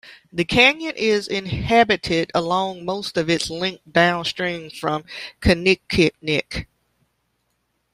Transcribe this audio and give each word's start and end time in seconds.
The 0.33 0.45
canyon 0.45 0.95
is 0.97 1.27
inhabited 1.27 2.31
along 2.33 2.85
most 2.85 3.17
of 3.17 3.29
its 3.29 3.51
length 3.51 3.83
downstream 3.93 4.71
from 4.71 5.03
Kinikinik. 5.41 6.65